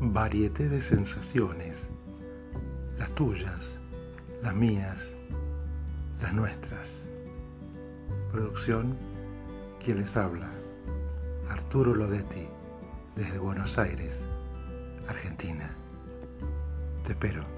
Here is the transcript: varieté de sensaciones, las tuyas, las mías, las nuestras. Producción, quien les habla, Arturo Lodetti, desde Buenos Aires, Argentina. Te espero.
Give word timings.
varieté 0.00 0.68
de 0.68 0.80
sensaciones, 0.80 1.88
las 2.98 3.12
tuyas, 3.14 3.78
las 4.42 4.54
mías, 4.54 5.14
las 6.22 6.32
nuestras. 6.32 7.10
Producción, 8.30 8.96
quien 9.82 9.98
les 9.98 10.16
habla, 10.16 10.50
Arturo 11.48 11.94
Lodetti, 11.94 12.46
desde 13.16 13.38
Buenos 13.38 13.78
Aires, 13.78 14.24
Argentina. 15.08 15.68
Te 17.04 17.12
espero. 17.12 17.57